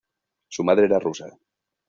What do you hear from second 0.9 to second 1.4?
rusa.